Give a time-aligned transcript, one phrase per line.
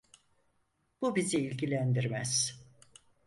[1.01, 2.61] Bu bizi ilgilendirmez.